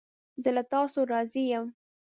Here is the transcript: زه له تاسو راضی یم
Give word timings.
زه 0.43 0.49
له 0.57 0.63
تاسو 0.73 0.99
راضی 1.13 1.43
یم 1.51 1.65